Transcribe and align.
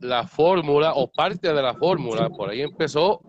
la 0.00 0.26
fórmula 0.26 0.92
o 0.94 1.10
parte 1.10 1.52
de 1.52 1.62
la 1.62 1.74
fórmula. 1.74 2.28
Por 2.30 2.50
ahí 2.50 2.62
empezó 2.62 3.20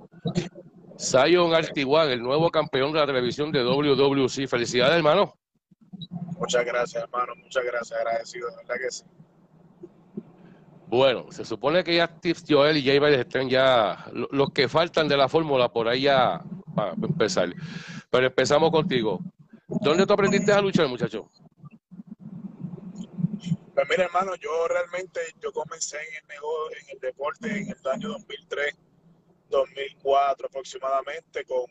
Zion 0.97 1.53
Artiguan, 1.53 2.09
el 2.09 2.21
nuevo 2.21 2.49
campeón 2.49 2.91
de 2.91 2.99
la 2.99 3.05
televisión 3.05 3.51
de 3.51 3.63
WWC. 3.63 4.47
Felicidades, 4.47 4.97
hermano. 4.97 5.33
Muchas 6.37 6.65
gracias, 6.65 7.03
hermano. 7.03 7.33
Muchas 7.35 7.63
gracias. 7.63 7.99
Agradecido, 7.99 8.49
de 8.49 8.55
verdad 8.57 8.75
que 8.75 8.91
sí. 8.91 9.03
Bueno, 10.87 11.27
se 11.29 11.45
supone 11.45 11.83
que 11.83 11.95
ya 11.95 12.07
Steve 12.07 12.39
Joel 12.47 12.77
y 12.77 12.83
Jay 12.83 12.99
están 13.13 13.47
ya 13.47 14.05
los 14.31 14.49
que 14.51 14.67
faltan 14.67 15.07
de 15.07 15.17
la 15.17 15.29
fórmula 15.29 15.69
por 15.69 15.87
ahí 15.87 16.01
ya 16.01 16.41
para 16.73 16.93
empezar. 16.93 17.53
Pero 18.09 18.25
empezamos 18.25 18.71
contigo. 18.71 19.19
¿Dónde 19.67 20.07
tú 20.07 20.13
aprendiste 20.13 20.51
a 20.51 20.61
luchar, 20.61 20.87
muchacho? 20.87 21.29
Pues 23.79 23.91
mira, 23.91 24.03
hermano, 24.03 24.35
yo 24.35 24.67
realmente 24.67 25.21
yo 25.41 25.53
comencé 25.53 25.95
en 25.95 26.15
el 26.15 26.27
negocio, 26.27 26.77
en 26.81 26.89
el 26.89 26.99
deporte 26.99 27.47
en 27.47 27.69
el 27.69 27.87
año 27.89 28.09
2003, 28.09 28.75
2004 29.49 30.47
aproximadamente 30.47 31.45
con 31.45 31.63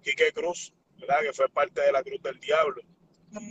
Quique 0.00 0.30
Cruz, 0.32 0.72
¿verdad? 0.96 1.22
Que 1.22 1.32
fue 1.32 1.48
parte 1.48 1.80
de 1.80 1.90
la 1.90 2.04
Cruz 2.04 2.22
del 2.22 2.38
Diablo. 2.38 2.80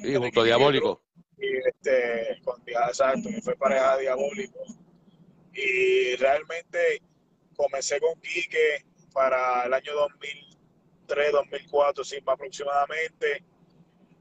Y 0.02 0.16
junto 0.16 0.46
Diabólico. 0.46 1.04
y 1.38 1.58
este, 1.58 2.40
con 2.46 2.64
exacto, 2.66 3.28
que 3.28 3.42
fue 3.42 3.58
pareja 3.58 3.98
Diabólico. 3.98 4.60
Y 5.54 6.16
realmente 6.16 7.02
comencé 7.58 8.00
con 8.00 8.18
Quique 8.22 8.86
para 9.12 9.66
el 9.66 9.74
año 9.74 9.94
2003, 9.94 11.32
2004, 11.34 12.04
sí, 12.06 12.24
aproximadamente 12.26 13.44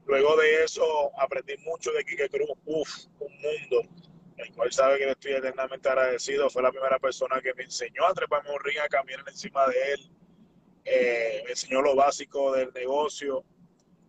Luego 0.07 0.37
de 0.37 0.63
eso 0.63 1.11
aprendí 1.19 1.57
mucho 1.57 1.91
de 1.91 2.05
Quique 2.05 2.29
Cruz, 2.29 2.49
uf, 2.65 2.89
un 3.19 3.33
mundo, 3.41 3.89
el 4.37 4.53
cual 4.53 4.71
sabe 4.71 4.99
que 4.99 5.05
le 5.05 5.11
estoy 5.11 5.33
eternamente 5.33 5.89
agradecido. 5.89 6.49
Fue 6.49 6.63
la 6.63 6.71
primera 6.71 6.97
persona 6.97 7.41
que 7.41 7.53
me 7.53 7.63
enseñó 7.63 8.05
a 8.05 8.13
treparme 8.13 8.51
un 8.51 8.63
ring, 8.63 8.79
a 8.79 8.87
caminar 8.87 9.25
encima 9.27 9.67
de 9.67 9.93
él, 9.93 10.11
eh, 10.85 11.41
me 11.43 11.51
enseñó 11.51 11.81
lo 11.81 11.93
básico 11.93 12.53
del 12.53 12.71
negocio. 12.73 13.43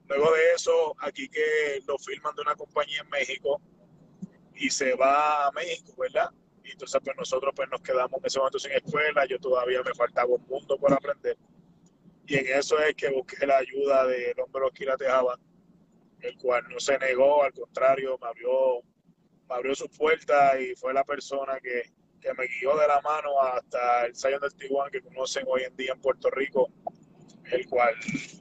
Luego 0.07 0.33
de 0.33 0.53
eso, 0.55 0.95
aquí 1.01 1.29
que 1.29 1.83
lo 1.85 1.99
firman 1.99 2.35
de 2.37 2.43
una 2.43 2.55
compañía 2.55 3.01
en 3.01 3.11
México 3.11 3.61
y 4.55 4.71
se 4.71 4.95
va 4.95 5.49
a 5.49 5.53
México, 5.53 5.93
¿verdad? 5.99 6.31
Y 6.63 6.71
entonces 6.71 7.01
pues 7.05 7.17
nosotros 7.17 7.53
pues 7.57 7.69
nos 7.71 7.81
quedamos 7.81 8.21
en 8.21 8.27
ese 8.27 8.39
momento 8.39 8.61
sin 8.61 8.71
escuela, 8.71 9.27
yo 9.27 9.41
todavía 9.41 9.83
me 9.83 9.93
faltaba 9.95 10.29
un 10.29 10.47
mundo 10.47 10.79
por 10.79 10.93
aprender. 10.93 11.37
Y 12.27 12.37
en 12.37 12.47
eso 12.59 12.79
es 12.79 12.95
que 12.95 13.11
busqué 13.11 13.45
la 13.45 13.57
ayuda 13.57 14.07
del 14.07 14.39
hombre 14.39 14.63
Osquila 14.65 14.97
Tejaba, 14.97 15.39
el 16.21 16.37
cual 16.37 16.65
no 16.69 16.81
se 16.81 16.99
negó, 16.99 17.43
al 17.43 17.53
contrario, 17.53 18.19
me 18.21 18.29
abrió, 18.29 18.83
me 19.49 19.55
abrió 19.55 19.75
su 19.75 19.89
puerta 19.89 20.61
y 20.61 20.75
fue 20.75 20.93
la 20.93 21.05
persona 21.05 21.61
que, 21.61 21.83
que 22.21 22.35
me 22.35 22.47
guió 22.47 22.77
de 22.77 22.89
la 22.89 23.01
mano 23.01 23.41
hasta 23.41 24.07
el 24.07 24.17
Zion 24.17 24.41
del 24.41 24.55
Tijuana 24.55 24.91
que 24.91 25.01
conocen 25.01 25.45
hoy 25.47 25.63
en 25.63 25.77
día 25.77 25.93
en 25.93 26.01
Puerto 26.01 26.31
Rico, 26.31 26.71
el 27.53 27.67
cual, 27.67 27.95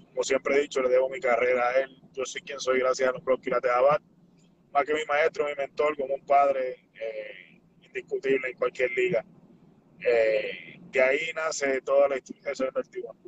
como 0.09 0.23
siempre 0.23 0.55
he 0.55 0.61
dicho, 0.61 0.81
le 0.81 0.89
debo 0.89 1.09
mi 1.09 1.19
carrera 1.19 1.69
a 1.69 1.81
él. 1.81 2.01
Yo 2.13 2.25
soy 2.25 2.41
quien 2.41 2.59
soy 2.59 2.79
gracias 2.79 3.09
a 3.09 3.11
los 3.11 3.23
de 3.41 3.69
Abad, 3.69 4.01
más 4.71 4.83
que 4.83 4.93
mi 4.93 5.05
maestro, 5.05 5.45
mi 5.45 5.55
mentor, 5.55 5.95
como 5.95 6.15
un 6.15 6.25
padre 6.25 6.89
eh, 6.99 7.61
indiscutible 7.81 8.49
en 8.49 8.57
cualquier 8.57 8.91
liga. 8.91 9.23
Eh, 9.99 10.79
de 10.91 11.01
ahí 11.01 11.31
nace 11.35 11.81
toda 11.81 12.09
la 12.09 12.17
historia 12.17 12.71
del 12.73 12.89
Tijuana. 12.89 13.19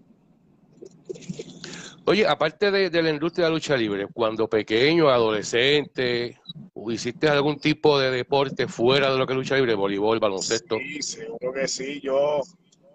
Oye, 2.05 2.25
aparte 2.25 2.71
de, 2.71 3.03
la 3.03 3.09
industria 3.11 3.45
de 3.45 3.51
la 3.51 3.55
lucha 3.55 3.77
libre, 3.77 4.07
cuando 4.11 4.49
pequeño, 4.49 5.09
adolescente, 5.09 6.39
¿hiciste 6.87 7.29
algún 7.29 7.59
tipo 7.59 7.99
de 7.99 8.09
deporte 8.09 8.67
fuera 8.67 9.11
de 9.11 9.17
lo 9.19 9.27
que 9.27 9.33
es 9.33 9.37
lucha 9.37 9.55
libre, 9.55 9.75
voleibol, 9.75 10.19
baloncesto? 10.19 10.77
Sí, 10.79 11.01
seguro 11.03 11.53
que 11.53 11.67
sí. 11.67 11.99
Yo 12.01 12.41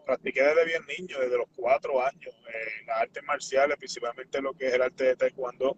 practiqué 0.04 0.42
desde 0.42 0.64
bien 0.64 0.82
niño, 0.98 1.20
desde 1.20 1.38
los 1.38 1.46
cuatro 1.54 2.04
años, 2.04 2.34
eh, 2.48 2.84
las 2.86 3.02
artes 3.02 3.22
marciales, 3.22 3.76
principalmente 3.76 4.42
lo 4.42 4.52
que 4.52 4.66
es 4.66 4.74
el 4.74 4.82
arte 4.82 5.04
de 5.04 5.16
taekwondo. 5.16 5.76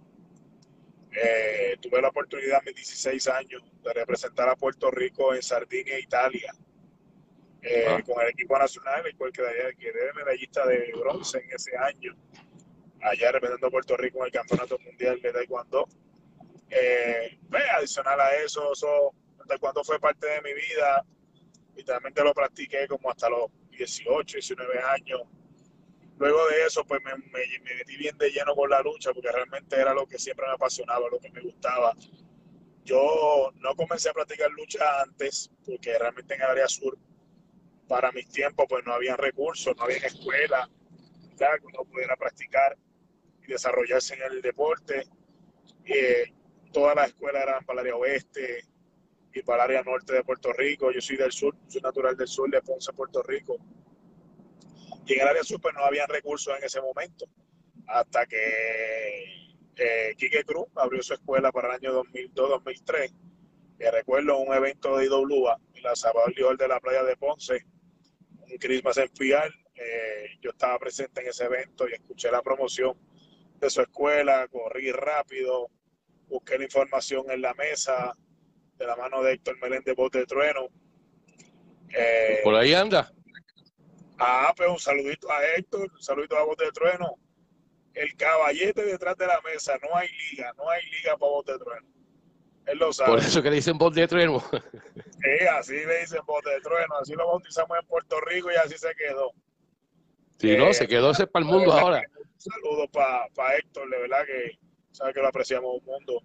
Eh, 1.13 1.77
tuve 1.81 2.01
la 2.01 2.09
oportunidad 2.09 2.61
a 2.61 2.63
mis 2.63 2.75
16 2.75 3.29
años 3.29 3.63
de 3.83 3.93
representar 3.93 4.49
a 4.49 4.57
Puerto 4.57 4.91
Rico 4.91 5.35
en 5.35 5.43
Sardinia, 5.43 5.99
Italia, 5.99 6.55
eh, 7.67 7.87
ah. 7.89 8.03
con 8.05 8.23
el 8.23 8.31
equipo 8.31 8.59
nacional, 8.59 9.07
el 9.07 9.17
cual 9.17 9.33
quedé, 9.33 9.75
quedé 9.77 10.13
medallista 10.15 10.67
de 10.67 10.93
bronce 10.99 11.39
en 11.39 11.53
ese 11.53 11.77
año 11.77 12.17
allá 13.03 13.31
representando 13.31 13.67
a 13.69 13.71
Puerto 13.71 13.97
Rico 13.97 14.19
en 14.21 14.27
el 14.27 14.33
Campeonato 14.33 14.79
Mundial 14.79 15.21
de 15.21 15.33
Taekwondo. 15.33 15.87
Eh, 16.71 17.39
pues, 17.49 17.63
adicional 17.77 18.21
a 18.21 18.35
eso, 18.37 18.73
eso, 18.73 19.15
Taekwondo 19.47 19.85
fue 19.85 20.01
parte 20.01 20.27
de 20.27 20.43
mi 20.43 20.55
vida 20.55 21.05
también 21.85 22.15
lo 22.25 22.35
practiqué 22.35 22.87
como 22.89 23.11
hasta 23.11 23.29
los 23.29 23.51
18, 23.71 24.37
19 24.37 24.81
años. 24.81 25.23
Luego 26.19 26.47
de 26.49 26.67
eso, 26.67 26.85
pues 26.85 27.03
me, 27.05 27.15
metí 27.17 27.97
bien 27.97 28.17
de 28.17 28.31
lleno 28.31 28.55
con 28.55 28.71
la 28.71 28.81
lucha 28.81 29.13
porque 29.13 29.31
realmente 29.31 29.77
era 29.77 29.93
lo 29.93 30.07
que 30.07 30.19
siempre 30.19 30.47
me 30.47 30.55
apasionaba, 30.55 31.09
lo 31.11 31.19
que 31.19 31.31
me 31.31 31.43
gustaba. 31.43 31.95
Yo 32.85 33.53
no 33.57 33.75
comencé 33.75 34.09
a 34.09 34.15
practicar 34.15 34.51
lucha 34.51 35.03
antes 35.03 35.51
porque 35.65 35.99
realmente 35.99 36.35
en 36.35 36.43
área 36.43 36.69
sur, 36.69 36.97
para 37.89 38.13
mis 38.13 38.29
tiempos, 38.29 38.67
pues 38.69 38.85
no 38.85 38.93
había 38.95 39.17
recursos, 39.17 39.77
no 39.77 39.85
había 39.85 39.99
escuela, 39.99 40.69
que 41.37 41.67
uno 41.67 41.85
pudiera 41.85 42.17
practicar 42.17 42.77
desarrollarse 43.47 44.15
en 44.15 44.23
el 44.23 44.43
deporte. 44.43 45.07
Eh, 45.85 46.33
todas 46.73 46.97
las 46.97 47.09
escuelas 47.09 47.43
eran 47.43 47.65
para 47.65 47.81
el 47.81 47.87
área 47.87 47.97
oeste 47.97 48.65
y 49.33 49.43
para 49.43 49.65
el 49.65 49.71
área 49.71 49.83
norte 49.83 50.15
de 50.15 50.25
Puerto 50.25 50.53
Rico. 50.53 50.91
Yo 50.91 51.01
soy 51.01 51.17
del 51.17 51.33
sur, 51.33 51.55
soy 51.69 51.81
natural 51.81 52.17
del 52.17 52.29
sur 52.29 52.51
de 52.51 52.61
Ponce, 52.63 52.93
Puerto 52.93 53.23
Rico. 53.23 53.57
Y 55.07 55.15
en 55.15 55.21
el 55.21 55.29
área 55.29 55.45
sur 55.45 55.61
pues, 55.61 55.75
no 55.75 55.85
había 55.85 56.07
recursos 56.07 56.57
en 56.59 56.65
ese 56.65 56.81
momento. 56.81 57.27
Hasta 57.87 58.27
que 58.27 59.47
eh, 59.77 60.15
Quique 60.17 60.43
Cruz 60.43 60.67
abrió 60.75 61.03
su 61.03 61.15
escuela 61.15 61.53
para 61.53 61.69
el 61.69 61.75
año 61.75 62.03
2002-2003. 62.03 63.13
Y 63.79 63.85
recuerdo 63.91 64.39
un 64.39 64.55
evento 64.55 64.97
de 64.97 65.05
IWA 65.05 65.59
en 65.75 65.83
la 65.83 65.95
Sabadell 65.95 66.57
de 66.57 66.67
la 66.67 66.81
playa 66.81 67.05
de 67.05 67.15
Ponce, 67.17 67.67
un 68.51 68.59
Christmas 68.59 68.97
en 68.99 69.11
Fial. 69.11 69.53
Eh, 69.75 70.39
yo 70.41 70.51
estaba 70.51 70.79
presente 70.79 71.21
en 71.21 71.29
ese 71.29 71.45
evento 71.45 71.89
y 71.89 71.93
escuché 71.93 72.31
la 72.31 72.43
promoción 72.43 72.99
de 73.61 73.71
su 73.71 73.81
escuela, 73.83 74.47
corrí 74.49 74.93
rápido, 74.93 75.71
busqué 76.29 76.59
la 76.59 76.65
información 76.65 77.31
en 77.31 77.43
la 77.43 77.55
mesa 77.55 78.15
de 78.79 78.87
la 78.87 78.97
mano 78.97 79.23
de 79.23 79.35
Héctor 79.35 79.59
Meléndez 79.61 79.95
Bote 79.95 80.19
de 80.19 80.27
Trueno. 80.27 80.69
Eh, 81.95 82.41
Por 82.43 82.55
ahí 82.55 82.75
anda. 82.75 83.13
Ah, 84.19 84.53
pues 84.57 84.69
un 84.69 84.79
saludito 84.79 85.31
a 85.31 85.45
Héctor, 85.57 85.91
un 85.93 86.03
saludito 86.03 86.37
a 86.37 86.45
Bote 86.45 86.65
de 86.65 86.73
Trueno. 86.73 87.17
El 87.95 88.15
caballete 88.17 88.85
detrás 88.85 89.17
de 89.17 89.27
la 89.27 89.41
mesa, 89.43 89.79
no 89.83 89.97
hay 89.97 90.09
liga, 90.31 90.53
no 90.57 90.69
hay 90.69 90.83
liga 90.91 91.17
para 91.17 91.31
Bote 91.31 91.53
de 91.53 91.59
Trueno. 91.59 91.96
Él 92.67 92.79
lo 92.79 92.93
sabe. 92.93 93.11
Por 93.11 93.19
eso 93.21 93.43
que 93.43 93.51
le 93.51 93.57
dicen 93.57 93.79
Bote 93.79 94.01
de 94.01 94.09
Trueno. 94.09 94.41
sí, 94.51 95.47
así 95.59 95.75
le 95.75 96.01
dicen 96.01 96.21
Bote 96.27 96.51
de 96.51 96.61
Trueno, 96.61 96.97
así 97.01 97.15
lo 97.15 97.27
bautizamos 97.27 97.79
en 97.81 97.87
Puerto 97.87 98.21
Rico 98.21 98.51
y 98.51 98.57
así 98.57 98.77
se 98.77 98.93
quedó. 98.95 99.33
Sí, 100.39 100.57
no, 100.57 100.73
se 100.73 100.87
quedó 100.87 101.13
ese 101.13 101.27
para 101.27 101.45
el 101.45 101.51
mundo 101.51 101.73
ahora. 101.73 102.03
Un 102.19 102.41
saludo 102.41 102.89
para 102.89 103.57
Héctor, 103.57 103.89
de 103.89 103.99
verdad 103.99 104.25
que 104.27 104.59
sabe 104.93 105.15
que 105.15 105.21
lo 105.21 105.29
apreciamos 105.29 105.77
un 105.81 105.85
mundo. 105.85 106.23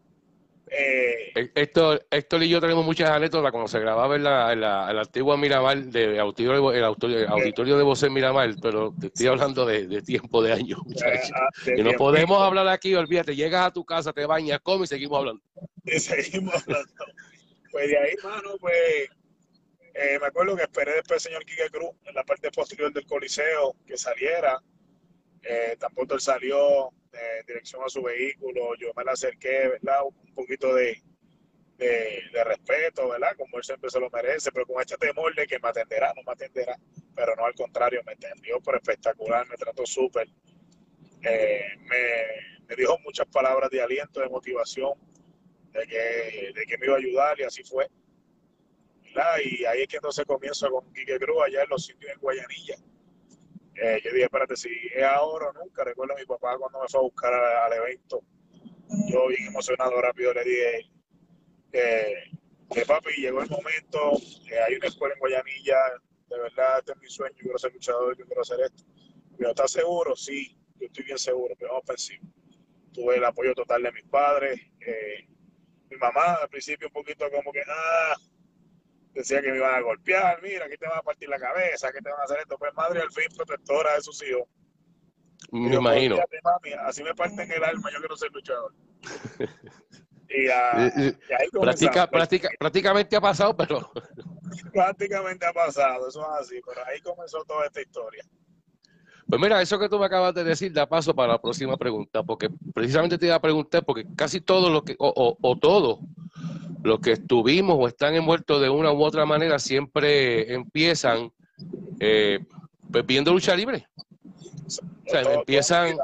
Eh, 0.73 1.51
Héctor, 1.53 2.07
Héctor 2.09 2.43
y 2.43 2.49
yo 2.49 2.61
tenemos 2.61 2.85
muchas 2.85 3.09
anécdotas 3.09 3.51
cuando 3.51 3.67
se 3.67 3.79
grababa 3.79 4.15
en 4.15 4.23
la, 4.23 4.53
en 4.53 4.61
la, 4.61 4.87
antigua 4.89 5.35
Miramar, 5.35 5.83
de 5.83 6.17
auditorio, 6.17 6.71
el, 6.71 6.83
auditorio, 6.85 7.77
de 7.77 7.83
voces 7.83 8.09
Miramar, 8.09 8.55
pero 8.61 8.93
te 8.97 9.07
estoy 9.07 9.27
hablando 9.27 9.65
de, 9.65 10.01
tiempo 10.01 10.41
de 10.41 10.53
años, 10.53 10.79
ah, 11.03 11.49
y 11.75 11.83
no 11.83 11.91
podemos 11.93 12.41
hablar 12.41 12.69
aquí, 12.69 12.95
olvídate, 12.95 13.35
llegas 13.35 13.67
a 13.67 13.71
tu 13.71 13.83
casa, 13.83 14.13
te 14.13 14.25
bañas, 14.25 14.61
comes 14.61 14.89
y 14.89 14.95
seguimos 14.95 15.19
hablando. 15.19 15.43
Y 15.85 15.99
seguimos 15.99 16.55
hablando. 16.63 17.05
Pues 17.71 17.89
de 17.89 17.97
ahí, 17.97 18.15
mano, 18.23 18.57
pues 18.59 19.09
eh, 19.93 20.17
me 20.19 20.27
acuerdo 20.27 20.55
que 20.55 20.63
esperé 20.63 20.93
después 20.93 21.25
al 21.25 21.31
señor 21.31 21.45
Quique 21.45 21.69
Cruz 21.69 21.91
en 22.05 22.15
la 22.15 22.23
parte 22.23 22.51
posterior 22.51 22.91
del 22.93 23.05
Coliseo 23.05 23.75
que 23.85 23.97
saliera. 23.97 24.61
Eh, 25.43 25.75
tampoco 25.79 26.13
él 26.13 26.21
salió 26.21 26.89
en 27.13 27.45
dirección 27.45 27.81
a 27.83 27.89
su 27.89 28.03
vehículo. 28.03 28.75
Yo 28.79 28.91
me 28.95 29.03
le 29.03 29.11
acerqué, 29.11 29.69
¿verdad? 29.69 30.03
Un 30.03 30.33
poquito 30.33 30.73
de, 30.75 31.01
de, 31.77 32.43
respeto, 32.43 33.09
¿verdad? 33.09 33.35
Como 33.37 33.57
él 33.57 33.63
siempre 33.63 33.89
se 33.89 33.99
lo 33.99 34.09
merece, 34.09 34.51
pero 34.51 34.65
con 34.65 34.81
este 34.81 34.97
temor 34.97 35.33
de 35.35 35.47
que 35.47 35.59
me 35.59 35.69
atenderá, 35.69 36.13
no 36.15 36.21
me 36.23 36.33
atenderá. 36.33 36.77
Pero 37.15 37.35
no, 37.35 37.45
al 37.45 37.55
contrario, 37.55 38.01
me 38.05 38.13
atendió 38.13 38.59
por 38.61 38.75
espectacular, 38.75 39.47
me 39.47 39.55
trató 39.55 39.85
súper. 39.85 40.27
Eh, 41.23 41.65
me, 41.79 42.65
me 42.67 42.75
dijo 42.75 42.97
muchas 42.99 43.27
palabras 43.27 43.69
de 43.69 43.81
aliento, 43.81 44.21
de 44.21 44.29
motivación, 44.29 44.93
de 45.71 45.87
que, 45.87 46.51
de 46.53 46.65
que 46.65 46.77
me 46.77 46.85
iba 46.85 46.95
a 46.95 46.97
ayudar 46.97 47.39
y 47.39 47.43
así 47.43 47.63
fue. 47.63 47.87
Y 49.43 49.65
ahí 49.65 49.81
es 49.81 49.87
que 49.87 49.97
entonces 49.97 50.25
comienzo 50.25 50.69
con 50.69 50.91
Quique 50.93 51.19
Cruz 51.19 51.37
allá 51.45 51.63
en 51.63 51.69
los 51.69 51.85
sitios 51.85 52.11
en 52.13 52.19
Guayanilla. 52.19 52.75
Eh, 53.75 54.01
yo 54.03 54.11
dije, 54.11 54.23
espérate, 54.23 54.55
si 54.55 54.69
es 54.93 55.03
ahora 55.03 55.49
o 55.49 55.53
nunca, 55.53 55.83
recuerdo 55.83 56.13
a 56.13 56.19
mi 56.19 56.25
papá 56.25 56.57
cuando 56.57 56.81
me 56.81 56.87
fue 56.87 56.99
a 56.99 57.03
buscar 57.03 57.33
al, 57.33 57.73
evento, 57.73 58.21
yo 59.07 59.27
bien 59.27 59.47
emocionado 59.47 59.99
rápido 60.01 60.33
le 60.33 60.43
dije, 60.43 60.91
eh, 61.73 62.15
Que 62.73 62.85
papi, 62.85 63.21
llegó 63.21 63.41
el 63.41 63.49
momento, 63.49 64.13
hay 64.67 64.75
una 64.75 64.87
escuela 64.87 65.13
en 65.15 65.19
Guayanilla, 65.19 65.77
de 66.29 66.39
verdad, 66.39 66.79
este 66.79 66.93
es 66.93 66.97
mi 66.99 67.09
sueño, 67.09 67.35
yo 67.35 67.43
quiero 67.43 67.57
ser 67.57 67.73
luchador, 67.73 68.17
yo 68.17 68.25
quiero 68.25 68.41
hacer 68.41 68.59
esto. 68.61 68.83
Pero 69.37 69.49
¿estás 69.49 69.71
seguro? 69.71 70.15
Sí, 70.15 70.57
yo 70.79 70.87
estoy 70.87 71.03
bien 71.03 71.17
seguro, 71.17 71.55
pero 71.57 71.71
vamos 71.71 71.83
ofensivo. 71.83 72.23
Tuve 72.93 73.17
el 73.17 73.25
apoyo 73.25 73.53
total 73.53 73.83
de 73.83 73.91
mis 73.91 74.03
padres. 74.05 74.59
Eh, 74.79 75.27
mi 75.91 75.97
mamá 75.97 76.35
al 76.41 76.49
principio 76.49 76.87
un 76.87 76.93
poquito 76.93 77.29
como 77.29 77.51
que, 77.51 77.61
ah, 77.67 78.15
decía 79.13 79.41
que 79.41 79.51
me 79.51 79.57
iban 79.57 79.75
a 79.75 79.81
golpear, 79.81 80.41
mira, 80.41 80.65
aquí 80.65 80.77
te 80.77 80.87
van 80.87 80.99
a 80.99 81.03
partir 81.03 81.27
la 81.27 81.37
cabeza, 81.37 81.91
que 81.91 82.01
te 82.01 82.09
van 82.09 82.21
a 82.21 82.23
hacer 82.23 82.39
esto. 82.39 82.57
Pues 82.57 82.73
madre 82.73 83.01
al 83.01 83.11
fin 83.11 83.25
protectora 83.35 83.95
de 83.95 84.01
sus 84.01 84.23
hijos. 84.23 84.47
Me 85.51 85.75
imagino. 85.75 86.17
así 86.85 87.03
me 87.03 87.13
parten 87.13 87.51
el 87.51 87.63
alma, 87.63 87.91
yo 87.91 87.99
quiero 87.99 88.15
ser 88.15 88.31
luchador. 88.31 88.73
y, 90.29 90.47
ahí 90.47 91.49
Práctica, 91.51 92.07
práctica, 92.09 92.49
prácticamente 92.57 93.15
ha 93.17 93.21
pasado, 93.21 93.57
pero... 93.57 93.91
prácticamente 94.73 95.45
ha 95.45 95.51
pasado, 95.51 96.07
eso 96.07 96.21
es 96.21 96.41
así, 96.41 96.61
pero 96.65 96.85
ahí 96.85 97.01
comenzó 97.01 97.43
toda 97.43 97.65
esta 97.65 97.81
historia. 97.81 98.23
Pues 99.31 99.39
mira, 99.39 99.61
eso 99.61 99.79
que 99.79 99.87
tú 99.87 99.97
me 99.97 100.07
acabas 100.07 100.33
de 100.33 100.43
decir 100.43 100.73
da 100.73 100.89
paso 100.89 101.15
para 101.15 101.31
la 101.31 101.41
próxima 101.41 101.77
pregunta, 101.77 102.21
porque 102.21 102.49
precisamente 102.73 103.17
te 103.17 103.27
iba 103.27 103.35
a 103.35 103.41
preguntar, 103.41 103.85
porque 103.85 104.05
casi 104.13 104.41
todo 104.41 104.69
lo 104.69 104.83
que, 104.83 104.93
o, 104.99 105.37
o, 105.39 105.57
todos 105.57 105.99
los 106.83 106.99
que 106.99 107.13
estuvimos 107.13 107.77
o 107.79 107.87
están 107.87 108.13
envueltos 108.13 108.61
de 108.61 108.69
una 108.69 108.91
u 108.91 109.01
otra 109.01 109.25
manera 109.25 109.57
siempre 109.57 110.53
empiezan 110.53 111.31
eh, 112.01 112.39
pues, 112.91 113.05
viendo 113.05 113.31
lucha 113.31 113.55
libre. 113.55 113.87
O 114.67 115.09
sea, 115.09 115.21
empiezan, 115.21 115.95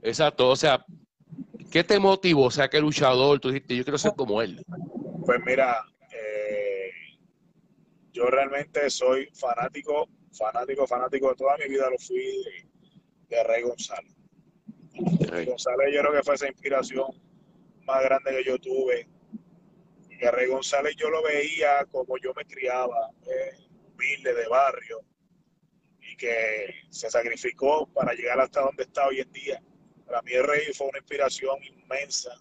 exacto, 0.00 0.48
o 0.48 0.56
sea, 0.56 0.82
¿qué 1.70 1.84
te 1.84 1.98
motivó? 1.98 2.44
O 2.44 2.50
sea, 2.50 2.70
¿qué 2.70 2.80
luchador? 2.80 3.38
Tú 3.38 3.50
dijiste, 3.50 3.76
yo 3.76 3.84
quiero 3.84 3.98
ser 3.98 4.14
como 4.16 4.40
él. 4.40 4.64
Pues 5.26 5.40
mira, 5.44 5.76
eh, 6.10 6.90
yo 8.14 8.28
realmente 8.28 8.88
soy 8.88 9.28
fanático, 9.34 10.08
fanático, 10.32 10.86
fanático 10.86 11.30
de 11.30 11.34
toda 11.36 11.56
mi 11.58 11.68
vida, 11.68 11.88
lo 11.90 11.98
fui 11.98 12.42
de, 13.28 13.44
Rey 13.44 13.62
González. 13.62 14.12
Rey 15.28 15.46
González 15.46 15.94
yo 15.94 16.00
creo 16.00 16.12
que 16.12 16.22
fue 16.22 16.34
esa 16.34 16.48
inspiración 16.48 17.06
más 17.84 18.02
grande 18.02 18.30
que 18.30 18.44
yo 18.44 18.58
tuve. 18.58 19.08
Que 20.18 20.30
Rey 20.30 20.48
González 20.48 20.94
yo 20.96 21.08
lo 21.08 21.22
veía 21.22 21.84
como 21.90 22.18
yo 22.18 22.32
me 22.34 22.44
criaba, 22.44 23.10
eh, 23.22 23.56
humilde, 23.86 24.34
de 24.34 24.48
barrio, 24.48 25.00
y 26.02 26.16
que 26.16 26.74
se 26.90 27.10
sacrificó 27.10 27.86
para 27.92 28.12
llegar 28.12 28.40
hasta 28.40 28.60
donde 28.60 28.82
está 28.82 29.06
hoy 29.06 29.20
en 29.20 29.32
día. 29.32 29.62
Para 30.06 30.22
mí 30.22 30.32
el 30.32 30.46
Rey 30.46 30.72
fue 30.74 30.88
una 30.88 30.98
inspiración 30.98 31.56
inmensa. 31.62 32.36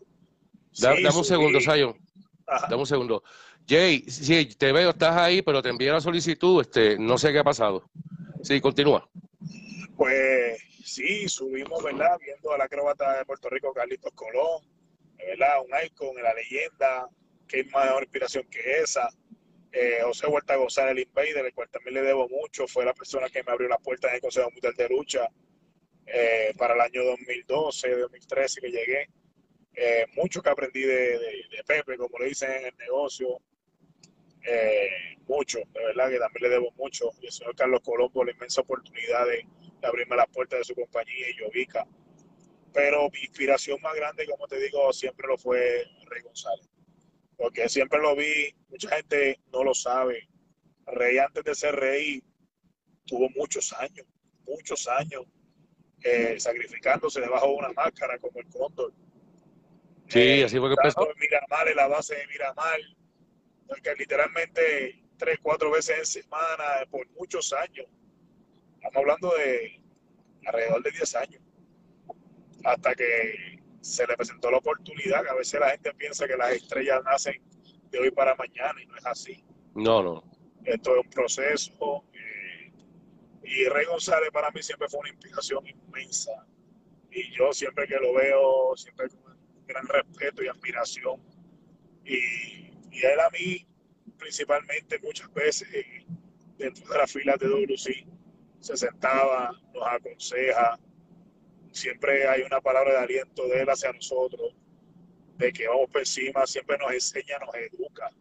dame 0.81 1.07
un 1.07 1.23
segundo, 1.23 1.61
Sayo. 1.61 1.95
Dame 2.45 2.75
un 2.75 2.85
segundo. 2.85 3.23
Jay, 3.69 4.03
sí, 4.07 4.47
te 4.57 4.71
veo, 4.71 4.89
estás 4.89 5.15
ahí, 5.15 5.43
pero 5.43 5.61
te 5.61 5.69
envié 5.69 5.91
la 5.91 6.01
solicitud, 6.01 6.59
este, 6.61 6.97
no 6.97 7.19
sé 7.19 7.31
qué 7.31 7.37
ha 7.37 7.43
pasado. 7.43 7.87
Sí, 8.41 8.59
continúa. 8.59 9.07
Pues 9.95 10.59
sí, 10.83 11.29
subimos, 11.29 11.83
¿verdad? 11.83 12.17
Viendo 12.19 12.51
a 12.51 12.57
la 12.57 12.63
acróbata 12.63 13.19
de 13.19 13.25
Puerto 13.25 13.47
Rico, 13.47 13.71
Carlitos 13.71 14.11
Colón, 14.13 14.63
¿verdad? 15.17 15.61
Un 15.61 15.85
icon 15.85 16.17
en 16.17 16.23
la 16.23 16.33
leyenda, 16.33 17.07
que 17.47 17.59
es 17.59 17.71
mayor 17.71 18.01
inspiración 18.01 18.47
que 18.49 18.81
esa. 18.81 19.07
Eh, 19.71 19.99
José 20.01 20.25
Huerta 20.25 20.55
González, 20.55 20.93
el 20.93 20.99
Invader, 21.03 21.45
el 21.45 21.53
cual 21.53 21.69
también 21.69 21.93
le 21.93 22.01
debo 22.01 22.27
mucho, 22.27 22.67
fue 22.67 22.85
la 22.85 22.93
persona 22.95 23.29
que 23.29 23.43
me 23.43 23.51
abrió 23.51 23.69
la 23.69 23.77
puerta 23.77 24.07
en 24.07 24.15
el 24.15 24.21
Consejo 24.21 24.49
Mundial 24.49 24.73
de 24.75 24.89
Lucha 24.89 25.29
eh, 26.07 26.53
para 26.57 26.73
el 26.73 26.81
año 26.81 27.03
2012, 27.03 27.97
2013 27.97 28.61
que 28.61 28.71
llegué. 28.71 29.09
Eh, 29.75 30.07
mucho 30.15 30.41
que 30.41 30.49
aprendí 30.49 30.81
de, 30.81 31.19
Pepe, 31.67 31.97
como 31.97 32.17
le 32.17 32.25
dicen 32.25 32.51
en 32.51 32.65
el 32.65 32.77
negocio, 32.77 33.39
eh, 34.49 35.17
mucho, 35.27 35.59
de 35.59 35.83
verdad 35.85 36.09
que 36.09 36.17
también 36.17 36.43
le 36.43 36.49
debo 36.49 36.71
mucho. 36.71 37.11
Y 37.21 37.27
el 37.27 37.31
señor 37.31 37.55
Carlos 37.55 37.81
Colombo, 37.83 38.23
la 38.23 38.31
inmensa 38.31 38.61
oportunidad 38.61 39.25
de, 39.27 39.45
abrirme 39.83 40.15
las 40.15 40.27
puertas 40.27 40.59
de 40.59 40.65
su 40.65 40.75
compañía 40.75 41.29
y 41.29 41.39
Yovica. 41.39 41.85
Pero 42.73 43.09
mi 43.09 43.19
inspiración 43.19 43.79
más 43.81 43.95
grande, 43.95 44.25
como 44.27 44.47
te 44.47 44.59
digo, 44.59 44.91
siempre 44.91 45.27
lo 45.27 45.37
fue 45.37 45.85
Rey 46.05 46.21
González. 46.23 46.69
Porque 47.37 47.69
siempre 47.69 47.99
lo 48.01 48.15
vi, 48.15 48.53
mucha 48.69 48.95
gente 48.95 49.39
no 49.53 49.63
lo 49.63 49.73
sabe. 49.73 50.27
Rey 50.85 51.17
antes 51.17 51.43
de 51.43 51.55
ser 51.55 51.75
rey 51.75 52.21
tuvo 53.05 53.29
muchos 53.35 53.71
años, 53.73 54.05
muchos 54.45 54.87
años 54.87 55.25
eh, 56.03 56.39
sacrificándose 56.39 57.21
debajo 57.21 57.47
de 57.47 57.53
una 57.53 57.73
máscara 57.73 58.17
como 58.19 58.39
el 58.39 58.47
cóndor. 58.47 58.93
Sí, 60.07 60.19
eh, 60.19 60.43
así 60.43 60.57
fue 60.57 60.69
que 60.69 60.75
empezó. 60.75 61.07
Miramar, 61.17 61.67
en 61.67 61.75
la 61.75 61.87
base 61.87 62.15
de 62.15 62.27
Miramar, 62.27 62.79
que 63.77 63.95
literalmente 63.95 65.03
tres, 65.17 65.37
cuatro 65.41 65.71
veces 65.71 65.99
en 65.99 66.05
semana 66.05 66.85
por 66.89 67.07
muchos 67.11 67.53
años. 67.53 67.85
Estamos 68.75 68.97
hablando 68.97 69.31
de 69.37 69.81
alrededor 70.45 70.83
de 70.83 70.91
10 70.91 71.15
años. 71.15 71.41
Hasta 72.63 72.95
que 72.95 73.59
se 73.81 74.07
le 74.07 74.15
presentó 74.15 74.49
la 74.51 74.57
oportunidad, 74.57 75.23
que 75.23 75.29
a 75.29 75.35
veces 75.35 75.59
la 75.59 75.71
gente 75.71 75.93
piensa 75.93 76.27
que 76.27 76.35
las 76.35 76.51
estrellas 76.51 77.01
nacen 77.03 77.41
de 77.91 77.99
hoy 77.99 78.11
para 78.11 78.35
mañana 78.35 78.81
y 78.81 78.85
no 78.85 78.97
es 78.97 79.05
así. 79.05 79.43
No, 79.75 80.01
no. 80.03 80.23
Esto 80.65 80.95
es 80.95 81.05
un 81.05 81.09
proceso. 81.09 82.03
Eh, 82.13 82.71
y 83.43 83.65
Rey 83.65 83.85
González 83.85 84.29
para 84.31 84.51
mí 84.51 84.61
siempre 84.61 84.87
fue 84.89 84.99
una 84.99 85.09
inspiración 85.09 85.65
inmensa. 85.67 86.45
Y 87.11 87.31
yo 87.35 87.51
siempre 87.51 87.87
que 87.87 87.95
lo 87.95 88.13
veo, 88.13 88.75
siempre 88.75 89.09
con 89.09 89.37
gran 89.65 89.87
respeto 89.87 90.43
y 90.43 90.47
admiración. 90.47 91.21
Y 92.05 92.68
y 92.91 93.05
él 93.05 93.19
a 93.19 93.29
mí, 93.29 93.65
principalmente, 94.17 94.99
muchas 94.99 95.31
veces 95.33 95.67
dentro 96.57 96.87
de 96.87 96.97
las 96.97 97.11
filas 97.11 97.39
de 97.39 97.47
WC, 97.47 98.05
se 98.59 98.77
sentaba, 98.77 99.51
nos 99.73 99.87
aconseja, 99.87 100.77
siempre 101.71 102.27
hay 102.27 102.41
una 102.41 102.59
palabra 102.59 102.91
de 102.91 102.97
aliento 102.99 103.47
de 103.47 103.61
él 103.61 103.69
hacia 103.69 103.93
nosotros, 103.93 104.53
de 105.37 105.53
que 105.53 105.67
vamos 105.67 105.89
por 105.89 106.01
encima, 106.01 106.45
siempre 106.45 106.77
nos 106.77 106.91
enseña, 106.91 107.37
nos 107.39 107.55
educa. 107.55 108.11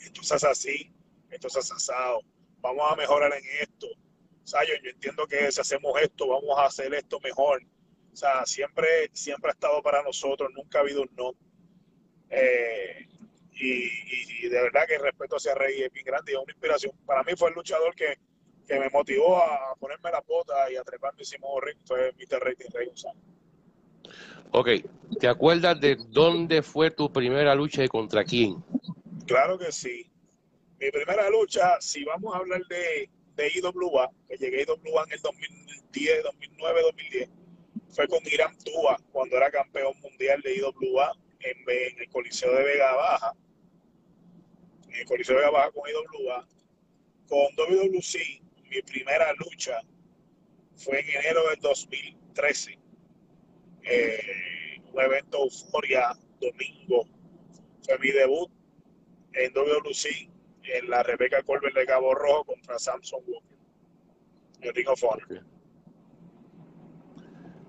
Entonces 0.00 0.42
así, 0.42 0.92
entonces 1.30 1.70
asado, 1.70 2.22
vamos 2.60 2.90
a 2.90 2.96
mejorar 2.96 3.32
en 3.32 3.44
esto. 3.60 3.86
O 3.86 4.64
yo, 4.66 4.90
entiendo 4.90 5.26
que 5.26 5.52
si 5.52 5.60
hacemos 5.60 5.92
esto, 6.00 6.26
vamos 6.26 6.58
a 6.58 6.66
hacer 6.66 6.92
esto 6.94 7.20
mejor. 7.20 7.62
O 8.12 8.16
sea, 8.16 8.44
siempre, 8.44 9.08
siempre 9.12 9.50
ha 9.50 9.54
estado 9.54 9.80
para 9.82 10.02
nosotros, 10.02 10.50
nunca 10.54 10.78
ha 10.78 10.82
habido 10.82 11.02
un 11.02 11.10
no. 11.16 11.32
Eh, 12.28 13.06
de 14.52 14.60
verdad 14.60 14.86
que 14.86 14.96
el 14.96 15.02
respeto 15.02 15.36
hacia 15.36 15.54
Rey 15.54 15.80
es 15.80 15.92
bien 15.92 16.04
grande 16.04 16.32
y 16.32 16.34
es 16.34 16.40
una 16.42 16.52
inspiración. 16.52 16.92
Para 17.06 17.22
mí 17.22 17.32
fue 17.36 17.48
el 17.48 17.54
luchador 17.54 17.94
que, 17.94 18.18
me 18.68 18.88
motivó 18.90 19.36
a 19.36 19.74
ponerme 19.78 20.10
la 20.10 20.22
bota 20.26 20.70
y 20.70 20.76
a 20.76 20.82
treparme 20.82 21.20
encima 21.20 21.46
ring, 21.60 21.76
fue 21.84 22.12
Mr. 22.12 22.42
Rey 22.42 22.54
Rey 22.72 22.86
González. 22.86 23.22
Ok, 24.50 24.68
¿te 25.20 25.28
acuerdas 25.28 25.78
de 25.78 25.96
dónde 26.08 26.62
fue 26.62 26.90
tu 26.90 27.12
primera 27.12 27.54
lucha 27.54 27.84
y 27.84 27.88
contra 27.88 28.24
quién? 28.24 28.62
Claro 29.26 29.58
que 29.58 29.72
sí. 29.72 30.10
Mi 30.78 30.90
primera 30.90 31.28
lucha, 31.28 31.78
si 31.80 32.04
vamos 32.04 32.34
a 32.34 32.38
hablar 32.38 32.62
de, 32.68 33.10
de 33.36 33.52
IWA, 33.56 34.10
que 34.28 34.36
llegué 34.36 34.60
a 34.60 34.62
IWA 34.62 35.04
en 35.06 35.12
el 35.12 35.20
2010, 35.20 36.22
2009, 36.24 36.82
2010, 36.82 37.30
fue 37.90 38.08
con 38.08 38.20
Irán 38.24 38.56
Tua, 38.64 38.98
cuando 39.12 39.36
era 39.36 39.50
campeón 39.50 39.98
mundial 40.00 40.40
de 40.42 40.56
IWA 40.56 41.12
en, 41.40 41.56
en 41.58 42.00
el 42.00 42.08
Coliseo 42.10 42.54
de 42.54 42.64
Vega 42.64 42.94
Baja 42.94 43.34
en 44.92 45.00
el 45.00 45.06
Coliseo 45.06 45.38
de 45.38 45.50
Baja 45.50 45.70
con 45.70 45.88
IWA. 45.88 46.46
Con 47.28 47.54
WWC, 47.56 48.18
mi 48.68 48.82
primera 48.82 49.32
lucha 49.34 49.80
fue 50.76 51.00
en 51.00 51.08
enero 51.20 51.48
del 51.48 51.60
2013. 51.60 52.78
Eh, 53.84 54.80
un 54.92 55.00
evento 55.00 55.44
Euforia, 55.44 56.12
domingo. 56.40 57.06
Fue 57.84 57.98
mi 57.98 58.10
debut 58.10 58.50
en 59.32 59.52
WWC 59.52 60.30
en 60.64 60.90
la 60.90 61.02
Rebeca 61.02 61.42
Colbert 61.42 61.74
de 61.74 61.86
Cabo 61.86 62.14
Rojo 62.14 62.44
contra 62.44 62.78
Samson 62.78 63.22
Walker. 63.26 63.58
El 64.60 64.74
Ring 64.74 64.88
of 64.88 65.02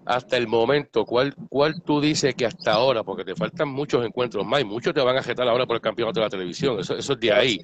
hasta 0.05 0.37
el 0.37 0.47
momento, 0.47 1.05
¿cuál, 1.05 1.33
¿cuál 1.49 1.81
tú 1.81 2.01
dices 2.01 2.35
que 2.35 2.45
hasta 2.45 2.73
ahora, 2.73 3.03
porque 3.03 3.23
te 3.23 3.35
faltan 3.35 3.69
muchos 3.69 4.05
encuentros 4.05 4.45
más 4.45 4.61
y 4.61 4.65
muchos 4.65 4.93
te 4.93 5.01
van 5.01 5.15
a 5.15 5.19
agitar 5.19 5.47
ahora 5.47 5.65
por 5.65 5.75
el 5.75 5.81
campeonato 5.81 6.19
de 6.19 6.25
la 6.25 6.29
televisión, 6.29 6.79
eso, 6.79 6.97
eso 6.97 7.13
es 7.13 7.19
de 7.19 7.31
ahí, 7.31 7.59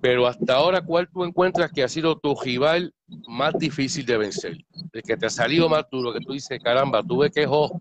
pero 0.00 0.26
hasta 0.26 0.54
ahora, 0.54 0.80
¿cuál 0.80 1.08
tú 1.08 1.24
encuentras 1.24 1.70
que 1.72 1.82
ha 1.82 1.88
sido 1.88 2.18
tu 2.18 2.34
rival 2.34 2.92
más 3.28 3.54
difícil 3.58 4.04
de 4.06 4.16
vencer? 4.16 4.56
El 4.92 5.02
que 5.02 5.16
te 5.16 5.26
ha 5.26 5.30
salido 5.30 5.68
más 5.68 5.84
duro, 5.90 6.12
que 6.12 6.20
tú 6.20 6.32
dices, 6.32 6.58
caramba, 6.62 7.02
tuve 7.02 7.30
que 7.30 7.46
jo 7.46 7.80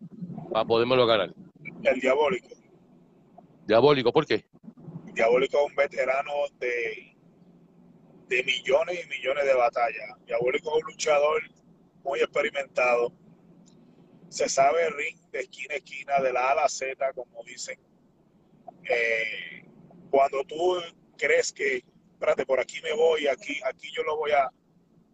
para 0.52 0.66
podérmelo 0.66 1.06
ganar. 1.06 1.34
El 1.84 2.00
diabólico. 2.00 2.50
Diabólico, 3.66 4.14
¿por 4.14 4.26
qué? 4.26 4.46
Diabólico 5.14 5.58
es 5.58 5.70
un 5.70 5.76
veterano 5.76 6.32
de, 6.60 7.16
de 8.28 8.44
millones 8.44 9.00
y 9.04 9.10
millones 9.10 9.46
de 9.46 9.54
batallas. 9.56 10.26
Diabólico 10.26 10.70
es 10.70 10.84
un 10.84 10.92
luchador 10.92 11.42
muy 12.04 12.20
experimentado 12.20 13.12
se 14.30 14.50
sabe 14.50 14.90
ring 14.90 15.20
de 15.32 15.40
esquina 15.40 15.74
a 15.74 15.78
esquina, 15.78 16.20
de 16.20 16.34
la 16.34 16.50
A 16.50 16.52
a 16.52 16.56
la 16.56 16.70
Z, 16.70 17.14
como 17.14 17.44
dicen. 17.44 17.80
Eh, 18.90 19.64
cuando 20.10 20.44
tú 20.46 20.78
crees 21.18 21.52
que, 21.52 21.84
espérate, 22.14 22.46
por 22.46 22.60
aquí 22.60 22.82
me 22.82 22.94
voy, 22.94 23.28
aquí, 23.28 23.60
aquí 23.66 23.90
yo 23.96 24.04
lo 24.04 24.18
voy 24.18 24.32
a, 24.32 24.50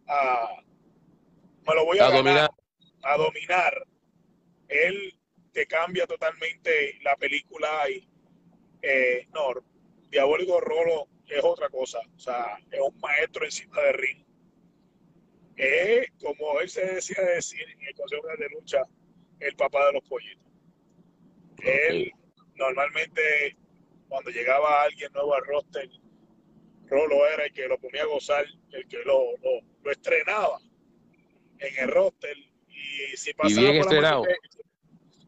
a 0.07 0.63
me 1.65 1.75
lo 1.75 1.85
voy 1.85 1.99
a, 1.99 2.09
dominar. 2.09 2.51
a 3.03 3.17
dominar, 3.17 3.87
él 4.67 5.17
te 5.51 5.65
cambia 5.65 6.05
totalmente 6.05 6.99
la 7.03 7.15
película 7.15 7.89
y 7.89 8.07
eh, 8.81 9.27
no, 9.33 9.53
Diabólico 10.09 10.59
Rolo 10.59 11.07
es 11.27 11.43
otra 11.43 11.69
cosa, 11.69 11.99
o 12.15 12.19
sea, 12.19 12.57
es 12.69 12.79
un 12.79 12.99
maestro 12.99 13.45
encima 13.45 13.79
de 13.81 13.91
ring. 13.93 14.25
Es, 15.55 16.07
como 16.19 16.59
él 16.59 16.69
se 16.69 16.85
decía 16.85 17.23
decir 17.23 17.61
en 17.61 17.87
el 17.87 17.95
Consejo 17.95 18.27
de 18.37 18.49
Lucha, 18.49 18.81
el 19.43 19.55
papá 19.55 19.85
de 19.87 19.93
los 19.93 20.03
pollitos. 20.03 20.43
Él 21.63 22.11
normalmente 22.55 23.57
cuando 24.07 24.29
llegaba 24.29 24.83
alguien 24.83 25.11
nuevo 25.13 25.33
al 25.33 25.45
roster, 25.45 25.89
Rolo 26.85 27.27
era 27.27 27.45
el 27.45 27.53
que 27.53 27.67
lo 27.67 27.79
ponía 27.79 28.03
a 28.03 28.05
gozar, 28.05 28.45
el 28.71 28.87
que 28.87 28.97
lo, 29.05 29.31
lo, 29.83 29.91
estrenaba 29.91 30.59
en 31.57 31.83
el 31.83 31.87
roster. 31.89 32.37
Y 32.67 33.17
si 33.17 33.33
pasaba, 33.33 33.71
por 33.81 33.93
la 33.93 34.11
mano 34.11 34.21
de, 34.21 34.37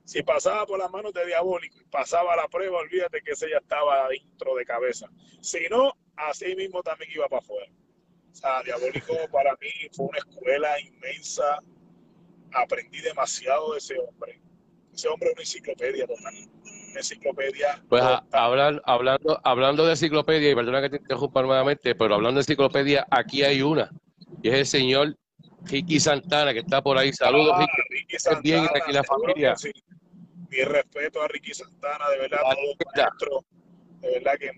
si 0.05 0.21
pasaba 0.21 0.65
por 0.67 0.77
las 0.77 0.91
manos 0.91 1.13
de 1.13 1.25
Diabólico 1.25 1.79
y 1.81 1.85
pasaba 1.85 2.35
la 2.35 2.47
prueba, 2.47 2.77
olvídate 2.77 3.21
que 3.23 3.31
ese 3.31 3.49
ya 3.49 3.57
estaba 3.57 4.07
dentro 4.09 4.55
de 4.55 4.65
cabeza. 4.65 5.09
Si 5.41 5.65
no, 5.71 5.93
así 6.15 6.55
mismo 6.55 6.83
también 6.83 7.09
iba 7.11 7.27
para 7.27 7.41
afuera. 7.41 7.71
O 8.31 8.35
sea, 8.35 8.61
Diabólico 8.61 9.15
para 9.31 9.53
mí 9.59 9.69
fue 9.93 10.05
una 10.05 10.19
escuela 10.19 10.79
inmensa. 10.79 11.59
Aprendí 12.55 13.01
demasiado 13.01 13.73
de 13.73 13.79
ese 13.79 13.95
hombre. 13.99 14.41
Ese 14.93 15.07
hombre 15.09 15.29
es 15.29 15.33
una 15.33 15.41
enciclopedia 15.41 16.07
total. 16.07 16.33
Una 16.63 16.99
enciclopedia. 16.99 17.83
Pues 17.89 18.03
hablando, 18.31 19.41
hablando 19.43 19.85
de 19.85 19.91
enciclopedia, 19.91 20.51
y 20.51 20.55
perdona 20.55 20.81
que 20.81 20.89
te 20.89 20.97
interrumpa 20.97 21.41
nuevamente, 21.41 21.95
pero 21.95 22.15
hablando 22.15 22.39
de 22.39 22.43
enciclopedia, 22.43 23.05
aquí 23.11 23.43
hay 23.43 23.61
una. 23.61 23.89
Y 24.41 24.49
es 24.49 24.55
el 24.55 24.65
señor 24.65 25.17
Ricky 25.63 25.99
Santana, 25.99 26.53
que 26.53 26.59
está 26.59 26.81
por 26.81 26.97
ahí. 26.97 27.11
Saludos, 27.11 27.53
ah, 27.55 27.65
Ricky. 27.89 28.19
Santana, 28.19 28.41
bien 28.41 28.67
aquí 28.73 28.93
la 28.93 29.03
familia. 29.03 29.55
Mi 30.49 30.63
respeto 30.63 31.21
a 31.21 31.27
Ricky 31.27 31.53
Santana, 31.53 32.09
de 32.09 32.17
verdad, 32.19 32.39
todo 33.19 33.43
De 34.01 34.11
verdad 34.11 34.33
que 34.39 34.51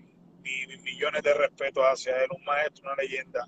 millones 0.82 1.22
de 1.22 1.34
respeto 1.34 1.82
hacia 1.82 2.22
él, 2.22 2.28
un 2.36 2.44
maestro, 2.44 2.84
una 2.84 3.02
leyenda. 3.02 3.46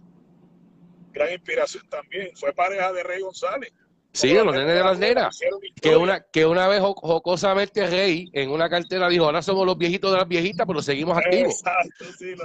Gran 1.12 1.33
inspiración 1.33 1.88
también. 1.88 2.30
Fue 2.37 2.52
pareja 2.52 2.92
de 2.92 3.02
Rey 3.02 3.21
González. 3.21 3.73
Sí, 4.12 4.29
de 4.29 4.45
los 4.45 4.55
nenes 4.55 4.75
de 4.75 4.83
las 4.83 4.99
nenas. 4.99 5.38
Que 5.81 5.97
una, 5.97 6.21
que 6.21 6.45
una 6.45 6.67
vez 6.67 6.81
jocosamente 6.81 7.87
Rey 7.87 8.29
en 8.33 8.50
una 8.50 8.69
cartera 8.69 9.09
dijo, 9.09 9.25
ahora 9.25 9.40
somos 9.40 9.64
los 9.64 9.79
viejitos 9.79 10.11
de 10.11 10.19
las 10.19 10.26
viejitas, 10.26 10.67
pero 10.67 10.83
seguimos 10.83 11.17
activos. 11.17 11.62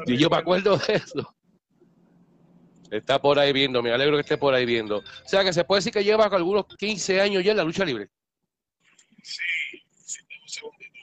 y 0.05 0.17
yo 0.17 0.29
me 0.29 0.37
acuerdo 0.37 0.77
de 0.77 0.93
eso. 0.95 1.35
Está 2.91 3.19
por 3.19 3.39
ahí 3.39 3.51
viendo, 3.51 3.81
me 3.81 3.91
alegro 3.91 4.15
que 4.15 4.21
esté 4.21 4.37
por 4.37 4.53
ahí 4.53 4.65
viendo. 4.65 4.97
O 4.97 5.03
sea 5.25 5.43
que 5.43 5.51
se 5.53 5.63
puede 5.63 5.79
decir 5.79 5.91
que 5.91 6.03
lleva 6.03 6.25
algunos 6.25 6.65
15 6.77 7.19
años 7.19 7.43
ya 7.43 7.51
en 7.51 7.57
la 7.57 7.63
lucha 7.63 7.83
libre. 7.83 8.09
Sí, 9.23 9.41
sí, 9.91 10.19
un 10.41 10.49
segundito. 10.49 10.95